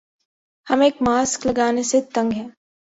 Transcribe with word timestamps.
ہم 0.67 0.81
ایک 0.81 1.01
ماسک 1.01 1.45
لگانے 1.47 1.83
سے 1.83 2.01
تنگ 2.13 2.31
ہیں 2.31 2.47